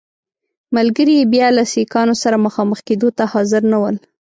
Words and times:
ملګري 0.75 1.13
یې 1.19 1.25
بیا 1.33 1.47
له 1.57 1.63
سیکهانو 1.73 2.15
سره 2.23 2.43
مخامخ 2.45 2.79
کېدو 2.87 3.09
ته 3.17 3.23
حاضر 3.33 3.61
نه 3.71 3.77
ول. 3.81 3.95